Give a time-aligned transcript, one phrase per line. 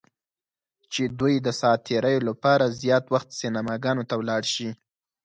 [0.93, 4.69] چې دوی د ساعت تیریو لپاره زیات وخت سینماګانو ته ولاړ شي.